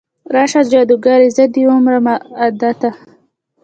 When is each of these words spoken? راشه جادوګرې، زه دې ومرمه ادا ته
راشه 0.33 0.61
جادوګرې، 0.71 1.29
زه 1.35 1.43
دې 1.53 1.63
ومرمه 1.69 2.15
ادا 2.45 2.71
ته 2.81 2.89